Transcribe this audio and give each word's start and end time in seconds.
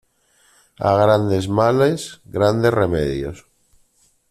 A 0.91 0.93
grandes 1.01 1.45
males, 1.59 2.07
grandes 2.39 2.73
remedios. 2.79 3.45